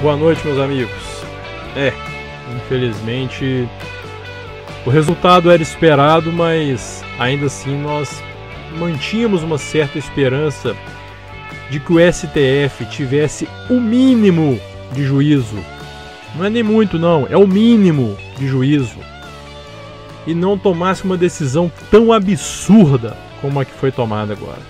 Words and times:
Boa 0.00 0.16
noite, 0.16 0.46
meus 0.46 0.60
amigos. 0.60 1.24
É, 1.74 1.92
infelizmente 2.56 3.68
o 4.86 4.90
resultado 4.90 5.50
era 5.50 5.60
esperado, 5.60 6.32
mas 6.32 7.04
ainda 7.18 7.46
assim 7.46 7.76
nós 7.76 8.22
mantínhamos 8.78 9.42
uma 9.42 9.58
certa 9.58 9.98
esperança 9.98 10.76
de 11.68 11.80
que 11.80 11.92
o 11.92 11.98
STF 11.98 12.86
tivesse 12.86 13.48
o 13.68 13.80
mínimo 13.80 14.60
de 14.92 15.02
juízo. 15.02 15.58
Não 16.36 16.44
é 16.44 16.50
nem 16.50 16.62
muito, 16.62 16.96
não, 16.96 17.26
é 17.28 17.36
o 17.36 17.48
mínimo 17.48 18.16
de 18.38 18.46
juízo. 18.46 19.00
E 20.28 20.32
não 20.32 20.56
tomasse 20.56 21.02
uma 21.02 21.16
decisão 21.16 21.72
tão 21.90 22.12
absurda 22.12 23.16
como 23.40 23.58
a 23.58 23.64
que 23.64 23.72
foi 23.72 23.90
tomada 23.90 24.32
agora. 24.32 24.62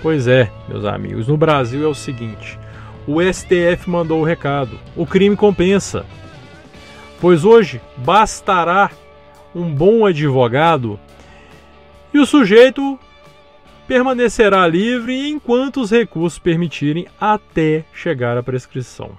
Pois 0.00 0.26
é, 0.26 0.50
meus 0.66 0.86
amigos, 0.86 1.28
no 1.28 1.36
Brasil 1.36 1.84
é 1.84 1.88
o 1.88 1.94
seguinte: 1.94 2.58
o 3.06 3.20
STF 3.20 3.88
mandou 3.88 4.20
o 4.20 4.24
recado. 4.24 4.78
O 4.96 5.06
crime 5.06 5.36
compensa. 5.36 6.06
Pois 7.20 7.44
hoje 7.44 7.80
bastará 7.96 8.90
um 9.54 9.72
bom 9.72 10.04
advogado 10.04 10.98
e 12.12 12.18
o 12.18 12.26
sujeito 12.26 12.98
permanecerá 13.86 14.66
livre 14.66 15.28
enquanto 15.28 15.80
os 15.80 15.90
recursos 15.90 16.38
permitirem 16.38 17.06
até 17.20 17.84
chegar 17.92 18.36
à 18.36 18.42
prescrição. 18.42 19.16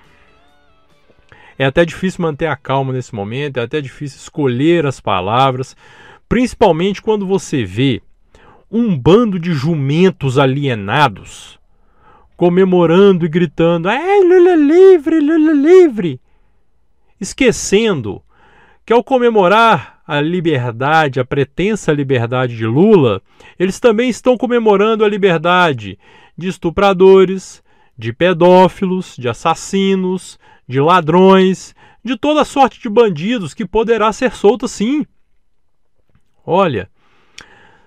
É 1.58 1.66
até 1.66 1.86
difícil 1.86 2.22
manter 2.22 2.47
a 2.47 2.55
calma 2.55 2.91
nesse 2.91 3.16
momento, 3.16 3.58
é 3.58 3.63
até 3.63 3.80
difícil 3.80 4.17
escolher 4.17 4.86
as 4.86 5.00
palavras, 5.00 5.75
principalmente 6.28 7.02
quando 7.02 7.25
você 7.25 7.63
vê 7.63 8.02
um 8.69 8.97
bando 8.97 9.39
de 9.39 9.53
jumentos 9.53 10.38
alienados 10.38 11.59
comemorando 12.36 13.25
e 13.25 13.30
gritando: 13.30 13.89
"É 13.89 14.19
Lula 14.19 14.55
livre, 14.55 15.19
Lula 15.19 15.53
livre!", 15.53 16.19
esquecendo 17.19 18.22
que 18.86 18.94
ao 18.94 19.03
comemorar 19.03 20.02
a 20.08 20.22
liberdade, 20.22 21.19
a 21.19 21.25
pretensa 21.25 21.91
liberdade 21.91 22.56
de 22.56 22.66
Lula, 22.66 23.22
eles 23.58 23.80
também 23.80 24.09
estão 24.09 24.38
comemorando 24.38 25.03
a 25.03 25.09
liberdade 25.09 25.97
de 26.38 26.47
estupradores, 26.47 27.63
de 27.97 28.13
pedófilos, 28.13 29.16
de 29.17 29.28
assassinos, 29.28 30.38
de 30.67 30.80
ladrões, 30.80 31.73
de 32.03 32.16
toda 32.16 32.45
sorte 32.45 32.80
de 32.80 32.89
bandidos 32.89 33.53
que 33.53 33.66
poderá 33.66 34.13
ser 34.13 34.33
solto 34.33 34.67
sim. 34.67 35.06
Olha, 36.45 36.88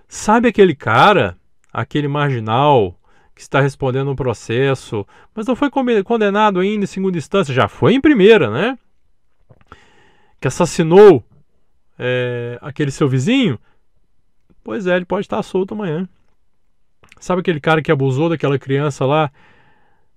sabe 0.09 0.49
aquele 0.49 0.75
cara, 0.75 1.37
aquele 1.73 2.09
marginal 2.09 2.98
que 3.39 3.43
está 3.43 3.61
respondendo 3.61 4.11
um 4.11 4.17
processo, 4.17 5.07
mas 5.33 5.47
não 5.47 5.55
foi 5.55 5.71
condenado 6.03 6.59
ainda 6.59 6.83
em 6.83 6.89
segunda 6.89 7.17
instância, 7.17 7.55
já 7.55 7.69
foi 7.69 7.95
em 7.95 8.01
primeira, 8.01 8.51
né? 8.51 8.77
Que 10.41 10.49
assassinou 10.49 11.23
é, 11.97 12.59
aquele 12.61 12.91
seu 12.91 13.09
vizinho? 13.09 13.57
Pois 14.65 14.89
é, 14.89 14.97
ele 14.97 15.05
pode 15.05 15.25
estar 15.25 15.41
solto 15.45 15.73
amanhã. 15.73 16.09
Sabe 17.21 17.41
aquele 17.41 17.61
cara 17.61 17.81
que 17.81 17.93
abusou 17.93 18.29
daquela 18.29 18.59
criança 18.59 19.07
lá 19.07 19.31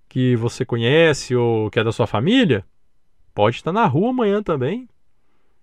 que 0.10 0.36
você 0.36 0.66
conhece 0.66 1.36
ou 1.36 1.70
que 1.70 1.80
é 1.80 1.84
da 1.84 1.92
sua 1.92 2.08
família? 2.08 2.66
Pode 3.36 3.58
estar 3.58 3.72
na 3.72 3.86
rua 3.86 4.10
amanhã 4.10 4.42
também. 4.42 4.90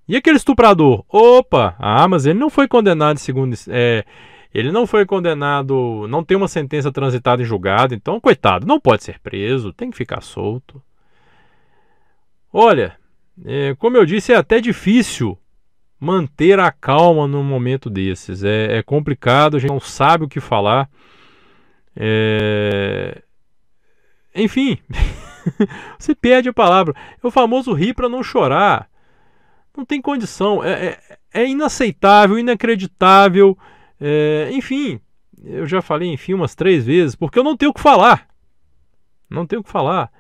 E 0.07 0.15
aquele 0.15 0.37
estuprador? 0.37 1.05
Opa! 1.09 1.75
Ah, 1.77 2.07
mas 2.07 2.25
ele 2.25 2.39
não 2.39 2.51
foi 2.51 2.69
condenado 2.69 3.17
em 3.17 3.21
segunda. 3.21 3.57
É, 3.67 4.05
ele 4.53 4.73
não 4.73 4.87
foi 4.87 5.05
condenado, 5.05 6.07
não 6.09 6.25
tem 6.25 6.37
uma 6.37 6.49
sentença 6.49 6.91
transitada 6.91 7.43
em 7.43 7.45
julgado, 7.45 7.95
então, 7.95 8.21
coitado, 8.21 8.67
não 8.67 8.81
pode 8.81 9.05
ser 9.05 9.19
preso, 9.21 9.73
tem 9.73 9.91
que 9.91 9.97
ficar 9.97 10.23
solto. 10.23 10.83
Olha, 12.53 12.97
é, 13.45 13.75
como 13.77 13.97
eu 13.97 14.07
disse, 14.07 14.33
é 14.33 14.37
até 14.37 14.61
difícil 14.61 15.39
manter 16.01 16.59
a 16.59 16.71
calma 16.71 17.27
num 17.27 17.43
momento 17.43 17.91
desses. 17.91 18.43
É, 18.43 18.79
é 18.79 18.83
complicado, 18.83 19.57
a 19.57 19.61
gente 19.61 19.71
não 19.71 19.81
sabe 19.81 20.25
o 20.25 20.29
que 20.29 20.41
falar. 20.41 20.89
É... 21.95 23.23
Enfim, 24.35 24.79
você 25.99 26.15
perde 26.15 26.49
a 26.49 26.53
palavra. 26.55 26.95
É 27.23 27.27
o 27.27 27.31
famoso 27.31 27.73
rir 27.73 27.95
para 27.95 28.09
não 28.09 28.23
chorar. 28.23 28.89
Não 29.77 29.85
tem 29.85 30.01
condição. 30.01 30.63
É, 30.63 30.87
é, 30.87 31.19
é 31.33 31.49
inaceitável, 31.49 32.39
inacreditável 32.39 33.59
é, 34.01 34.51
enfim, 34.53 35.01
eu 35.45 35.67
já 35.67 35.83
falei 35.83 36.13
enfim 36.13 36.35
umas 36.35 36.55
três 36.55 36.85
vezes, 36.85 37.15
porque 37.15 37.39
eu 37.39 37.45
não 37.45 37.57
tenho 37.57 37.71
o 37.71 37.75
que 37.75 37.81
falar. 37.81 38.27
Não 39.29 39.47
tenho 39.47 39.61
o 39.61 39.65
que 39.65 39.71
falar. 39.71 40.11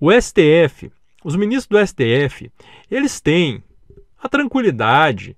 O 0.00 0.10
STF, 0.12 0.90
os 1.24 1.36
ministros 1.36 1.66
do 1.68 1.86
STF, 1.86 2.50
eles 2.90 3.20
têm 3.20 3.62
a 4.22 4.28
tranquilidade 4.28 5.36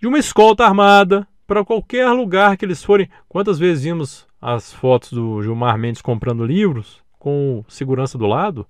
de 0.00 0.06
uma 0.06 0.18
escolta 0.18 0.64
armada 0.64 1.26
para 1.46 1.64
qualquer 1.64 2.08
lugar 2.10 2.56
que 2.56 2.64
eles 2.64 2.82
forem. 2.82 3.08
Quantas 3.28 3.58
vezes 3.58 3.84
vimos 3.84 4.26
as 4.40 4.72
fotos 4.72 5.12
do 5.12 5.42
Gilmar 5.42 5.76
Mendes 5.78 6.00
comprando 6.00 6.44
livros 6.44 7.02
com 7.18 7.64
segurança 7.68 8.16
do 8.16 8.26
lado? 8.26 8.66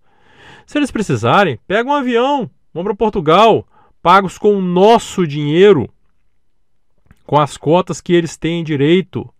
Se 0.66 0.78
eles 0.78 0.90
precisarem, 0.90 1.58
pegam 1.66 1.92
um 1.92 1.96
avião, 1.96 2.50
vão 2.72 2.82
para 2.82 2.94
Portugal, 2.94 3.66
pagos 4.02 4.38
com 4.38 4.54
o 4.54 4.60
nosso 4.60 5.26
dinheiro 5.26 5.88
com 7.30 7.38
as 7.38 7.56
cotas 7.56 8.00
que 8.00 8.12
eles 8.12 8.36
têm 8.36 8.64
direito. 8.64 9.32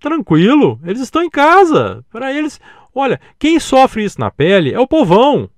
Tranquilo, 0.00 0.80
eles 0.82 1.00
estão 1.00 1.22
em 1.22 1.30
casa. 1.30 2.04
Para 2.10 2.36
eles, 2.36 2.60
olha, 2.92 3.20
quem 3.38 3.60
sofre 3.60 4.02
isso 4.02 4.18
na 4.18 4.28
pele 4.28 4.72
é 4.72 4.80
o 4.80 4.88
povão. 4.88 5.48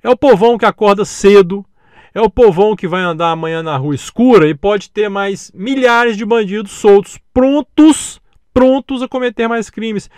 É 0.00 0.08
o 0.08 0.16
povão 0.16 0.56
que 0.56 0.64
acorda 0.64 1.04
cedo, 1.04 1.66
é 2.14 2.20
o 2.20 2.30
povão 2.30 2.76
que 2.76 2.86
vai 2.86 3.02
andar 3.02 3.32
amanhã 3.32 3.60
na 3.60 3.76
rua 3.76 3.96
escura 3.96 4.48
e 4.48 4.54
pode 4.54 4.88
ter 4.88 5.08
mais 5.08 5.50
milhares 5.52 6.16
de 6.16 6.24
bandidos 6.24 6.70
soltos, 6.70 7.18
prontos, 7.34 8.20
prontos 8.54 9.02
a 9.02 9.08
cometer 9.08 9.48
mais 9.48 9.68
crimes. 9.68 10.08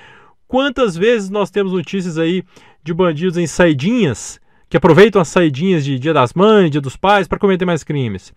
Quantas 0.46 0.94
vezes 0.94 1.30
nós 1.30 1.50
temos 1.50 1.72
notícias 1.72 2.18
aí 2.18 2.44
de 2.82 2.92
bandidos 2.92 3.38
em 3.38 3.46
saidinhas 3.46 4.38
que 4.68 4.76
aproveitam 4.76 5.22
as 5.22 5.28
saidinhas 5.28 5.82
de 5.86 5.98
Dia 5.98 6.12
das 6.12 6.34
Mães, 6.34 6.70
Dia 6.70 6.82
dos 6.82 6.98
Pais 6.98 7.26
para 7.26 7.38
cometer 7.38 7.64
mais 7.64 7.82
crimes? 7.82 8.30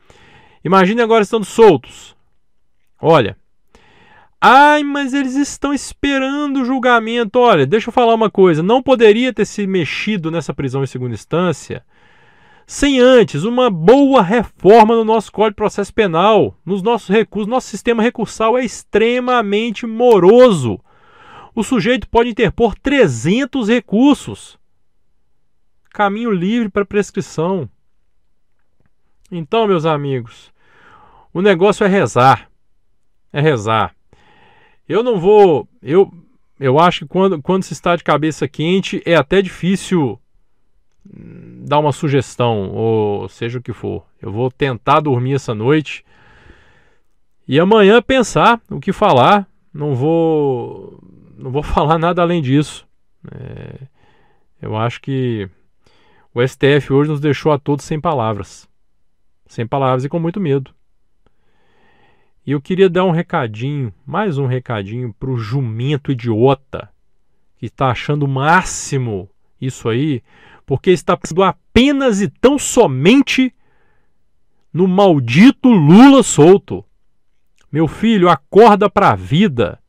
Imagine 0.63 1.01
agora 1.01 1.23
estando 1.23 1.45
soltos. 1.45 2.16
Olha. 3.01 3.38
Ai, 4.40 4.84
mas 4.84 5.13
eles 5.13 5.35
estão 5.35 5.73
esperando 5.73 6.62
o 6.62 6.66
julgamento. 6.66 7.40
Olha, 7.40 7.66
deixa 7.66 7.90
eu 7.90 7.94
falar 7.94 8.13
uma 8.13 8.29
coisa. 8.29 8.62
Não 8.62 8.84
poderia 8.84 9.34
ter 9.34 9.45
se 9.45 9.66
mexido 9.66 10.29
nessa 10.29 10.53
prisão 10.53 10.84
em 10.84 10.88
segunda 10.88 11.16
instância 11.16 11.84
sem 12.68 13.00
antes 13.00 13.45
uma 13.45 13.69
boa 13.69 14.22
reforma 14.22 14.94
no 14.94 15.06
nosso 15.06 15.31
Código 15.31 15.51
de 15.51 15.56
Processo 15.56 15.94
Penal, 15.94 16.53
nos 16.66 16.81
nossos 16.81 17.07
recursos. 17.07 17.50
Nosso 17.50 17.69
sistema 17.69 18.03
recursal 18.03 18.57
é 18.57 18.66
extremamente 18.66 19.88
moroso. 19.88 20.78
O 21.56 21.63
sujeito 21.63 22.09
pode 22.09 22.29
interpor 22.29 22.78
300 22.78 23.69
recursos. 23.69 24.59
Caminho 25.91 26.29
livre 26.29 26.69
para 26.69 26.85
prescrição. 26.85 27.69
Então, 29.31 29.67
meus 29.67 29.85
amigos, 29.85 30.51
o 31.33 31.41
negócio 31.41 31.83
é 31.83 31.88
rezar. 31.88 32.49
É 33.31 33.41
rezar. 33.41 33.93
Eu 34.88 35.03
não 35.03 35.19
vou. 35.19 35.67
Eu, 35.81 36.11
eu 36.59 36.79
acho 36.79 36.99
que 36.99 37.07
quando, 37.07 37.41
quando 37.41 37.63
se 37.63 37.73
está 37.73 37.95
de 37.95 38.03
cabeça 38.03 38.47
quente 38.47 39.01
é 39.05 39.15
até 39.15 39.41
difícil 39.41 40.19
hum, 41.06 41.65
dar 41.68 41.79
uma 41.79 41.91
sugestão, 41.91 42.71
ou 42.71 43.27
seja 43.27 43.59
o 43.59 43.62
que 43.62 43.74
for. 43.74 44.06
Eu 44.21 44.31
vou 44.31 44.50
tentar 44.50 45.01
dormir 45.01 45.33
essa 45.33 45.53
noite 45.53 46.06
e 47.47 47.59
amanhã 47.59 48.01
pensar 48.01 48.62
o 48.69 48.79
que 48.79 48.94
falar. 48.94 49.45
Não 49.74 49.94
vou, 49.94 51.00
não 51.38 51.51
vou 51.51 51.62
falar 51.63 51.97
nada 51.97 52.21
além 52.21 52.41
disso. 52.41 52.88
É, 53.29 53.75
eu 54.62 54.75
acho 54.75 55.01
que 55.01 55.50
o 56.33 56.45
STF 56.45 56.94
hoje 56.94 57.09
nos 57.09 57.19
deixou 57.19 57.51
a 57.51 57.59
todos 57.59 57.85
sem 57.85 58.00
palavras. 58.00 58.66
Sem 59.47 59.65
palavras 59.65 60.03
e 60.03 60.09
com 60.09 60.19
muito 60.19 60.39
medo. 60.39 60.73
E 62.45 62.51
eu 62.51 62.61
queria 62.61 62.89
dar 62.89 63.03
um 63.03 63.11
recadinho, 63.11 63.94
mais 64.05 64.38
um 64.38 64.45
recadinho 64.45 65.13
para 65.13 65.29
o 65.29 65.38
jumento 65.38 66.11
idiota 66.11 66.89
que 67.57 67.65
está 67.65 67.88
achando 67.88 68.23
o 68.23 68.27
máximo 68.27 69.29
isso 69.59 69.89
aí, 69.89 70.21
porque 70.65 70.91
está 70.91 71.17
pensando 71.17 71.44
apenas 71.44 72.21
e 72.21 72.29
tão 72.29 72.59
somente 72.59 73.53
no 74.71 74.88
maldito 74.88 75.69
Lula 75.69 76.21
solto. 76.21 76.85
Meu 77.71 77.88
filho, 77.88 78.29
acorda 78.29 78.89
para 78.89 79.11
a 79.11 79.15
vida. 79.15 79.79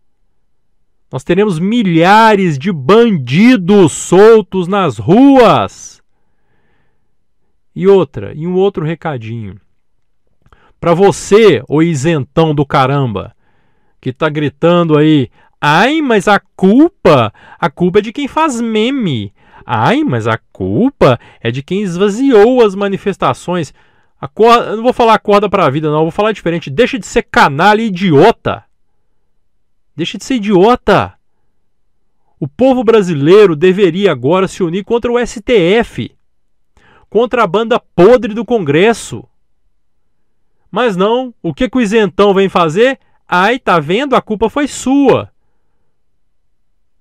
Nós 1.13 1.23
teremos 1.23 1.59
milhares 1.59 2.59
de 2.59 2.73
bandidos 2.73 3.93
soltos 3.93 4.67
nas 4.67 4.99
ruas. 4.99 5.98
E 7.79 7.87
outra, 7.87 8.33
e 8.35 8.45
um 8.45 8.57
outro 8.57 8.85
recadinho. 8.85 9.55
Para 10.81 10.95
você, 10.95 11.63
o 11.69 11.81
isentão 11.81 12.53
do 12.53 12.67
caramba, 12.67 13.33
que 14.01 14.13
tá 14.13 14.29
gritando 14.29 14.99
aí, 14.99 15.31
ai, 15.61 16.03
mas 16.03 16.27
a 16.27 16.41
culpa, 16.57 17.33
a 17.57 17.71
culpa 17.71 18.01
é 18.01 18.03
de 18.03 18.13
quem 18.13 18.27
faz 18.27 18.61
meme. 18.61 19.33
Ai, 19.65 20.03
mas 20.03 20.27
a 20.27 20.37
culpa 20.53 21.21
é 21.41 21.53
de 21.53 21.63
quem 21.63 21.83
esvaziou 21.83 22.67
as 22.67 22.75
manifestações. 22.75 23.73
A 24.21 24.27
corda, 24.27 24.71
eu 24.71 24.77
não 24.79 24.83
vou 24.83 24.93
falar 24.93 25.17
corda 25.21 25.49
para 25.49 25.65
a 25.65 25.71
vida, 25.71 25.89
não, 25.89 25.99
eu 25.99 26.03
vou 26.03 26.11
falar 26.11 26.33
diferente. 26.33 26.71
Deixa 26.71 26.99
de 26.99 27.07
ser 27.07 27.29
canalha 27.31 27.83
idiota. 27.83 28.65
Deixa 29.95 30.19
de 30.19 30.25
ser 30.25 30.35
idiota. 30.35 31.15
O 32.41 32.49
povo 32.49 32.83
brasileiro 32.83 33.55
deveria 33.55 34.11
agora 34.11 34.49
se 34.49 34.65
unir 34.65 34.83
contra 34.83 35.13
o 35.13 35.25
STF, 35.25 36.18
contra 37.09 37.45
a 37.45 37.47
banda 37.47 37.81
podre 37.81 38.35
do 38.35 38.45
Congresso. 38.45 39.25
Mas 40.71 40.97
não, 40.97 41.35
o 41.43 41.55
que, 41.55 41.69
que 41.69 41.79
o 41.79 41.81
isentão 41.81 42.35
vem 42.35 42.49
fazer? 42.49 42.99
Ai, 43.27 43.59
tá 43.59 43.81
vendo? 43.81 44.15
A 44.15 44.23
culpa 44.23 44.51
foi 44.51 44.67
sua. 44.67 45.31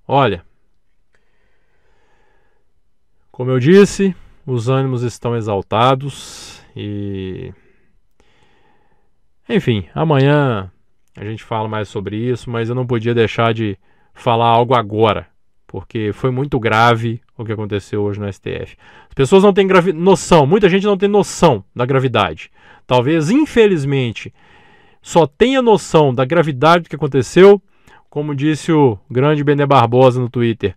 Olha, 0.08 0.46
como 3.38 3.52
eu 3.52 3.60
disse, 3.60 4.16
os 4.46 4.68
ânimos 4.68 5.04
estão 5.04 5.36
exaltados 5.36 6.60
e. 6.76 7.54
Enfim, 9.48 9.88
amanhã 9.94 10.72
a 11.16 11.24
gente 11.24 11.44
fala 11.44 11.68
mais 11.68 11.88
sobre 11.88 12.18
isso, 12.18 12.50
mas 12.50 12.68
eu 12.68 12.74
não 12.74 12.88
podia 12.88 13.14
deixar 13.14 13.54
de 13.54 13.78
falar 14.14 14.48
algo 14.48 14.74
agora, 14.74 15.28
porque 15.68 16.12
foi 16.14 16.32
muito 16.32 16.60
grave 16.60 17.22
o 17.38 17.46
que 17.46 17.52
aconteceu 17.52 18.02
hoje 18.02 18.20
no 18.20 18.32
STF. 18.32 18.78
As 19.08 19.14
pessoas 19.16 19.44
não 19.44 19.54
têm 19.54 19.68
noção, 19.94 20.46
muita 20.46 20.68
gente 20.68 20.86
não 20.86 20.98
tem 20.98 21.08
noção 21.08 21.64
da 21.76 21.86
gravidade. 21.86 22.52
Talvez, 22.86 23.30
infelizmente, 23.30 24.34
só 25.02 25.28
tenha 25.28 25.62
noção 25.62 26.14
da 26.14 26.26
gravidade 26.26 26.84
do 26.84 26.90
que 26.90 26.96
aconteceu 26.96 27.62
como 28.10 28.34
disse 28.34 28.72
o 28.72 28.98
grande 29.10 29.44
Bené 29.44 29.66
Barbosa 29.66 30.20
no 30.20 30.30
Twitter, 30.30 30.76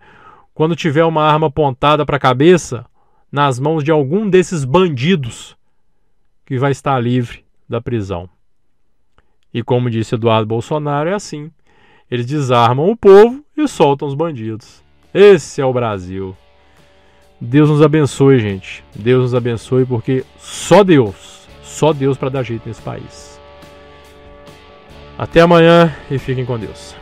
quando 0.52 0.76
tiver 0.76 1.04
uma 1.04 1.22
arma 1.22 1.46
apontada 1.46 2.04
para 2.04 2.16
a 2.16 2.20
cabeça, 2.20 2.84
nas 3.30 3.58
mãos 3.58 3.84
de 3.84 3.90
algum 3.90 4.28
desses 4.28 4.64
bandidos 4.64 5.56
que 6.44 6.58
vai 6.58 6.72
estar 6.72 6.98
livre 6.98 7.44
da 7.68 7.80
prisão. 7.80 8.28
E 9.54 9.62
como 9.62 9.88
disse 9.88 10.14
Eduardo 10.14 10.46
Bolsonaro, 10.46 11.08
é 11.08 11.14
assim. 11.14 11.50
Eles 12.10 12.26
desarmam 12.26 12.90
o 12.90 12.96
povo 12.96 13.44
e 13.56 13.66
soltam 13.68 14.06
os 14.06 14.14
bandidos. 14.14 14.82
Esse 15.14 15.60
é 15.60 15.64
o 15.64 15.72
Brasil. 15.72 16.36
Deus 17.40 17.70
nos 17.70 17.80
abençoe, 17.80 18.38
gente. 18.38 18.84
Deus 18.94 19.22
nos 19.22 19.34
abençoe 19.34 19.86
porque 19.86 20.24
só 20.38 20.84
Deus, 20.84 21.48
só 21.62 21.92
Deus 21.92 22.18
para 22.18 22.28
dar 22.28 22.42
jeito 22.42 22.68
nesse 22.68 22.82
país. 22.82 23.40
Até 25.16 25.40
amanhã 25.40 25.94
e 26.10 26.18
fiquem 26.18 26.44
com 26.44 26.58
Deus. 26.58 26.94